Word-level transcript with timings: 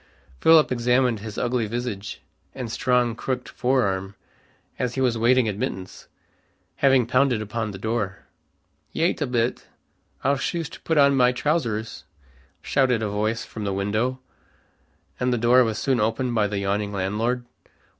Philip 0.39 0.71
examined 0.71 1.19
his 1.19 1.37
ugly 1.37 1.67
visage 1.67 2.21
and 2.55 2.71
strong 2.71 3.15
crooked 3.15 3.47
fore 3.49 3.83
arm, 3.83 4.15
as 4.79 4.95
he 4.95 4.99
was 4.99 5.15
waiting 5.15 5.47
admittance, 5.47 6.07
having 6.77 7.05
pounded 7.05 7.39
upon 7.39 7.69
the 7.69 7.77
door. 7.77 8.25
"Yait 8.91 9.21
a 9.21 9.27
bit. 9.27 9.67
I'll 10.23 10.37
shoost 10.37 10.83
put 10.83 10.97
on 10.97 11.15
my 11.15 11.31
trowsers," 11.31 12.05
shouted 12.63 13.03
a 13.03 13.09
voice 13.09 13.45
from 13.45 13.63
the 13.63 13.73
window, 13.73 14.19
and 15.19 15.31
the 15.31 15.37
door 15.37 15.63
was 15.63 15.77
soon 15.77 15.99
opened 15.99 16.33
by 16.33 16.47
the 16.47 16.57
yawning 16.57 16.91
landlord. 16.91 17.45